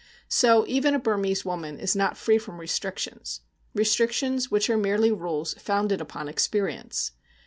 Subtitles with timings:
[0.29, 3.41] So even a Burmese woman is not free from restrictions
[3.75, 7.11] restrictions which are merely rules founded upon experience.